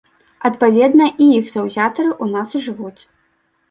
[0.49, 3.01] Адпаведна, і іх заўзятары ў нас жывуць.